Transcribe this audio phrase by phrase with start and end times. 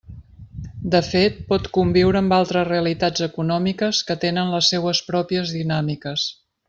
[0.93, 6.27] De fet, pot conviure amb altres realitats econòmiques que tenen les seues pròpies dinàmiques.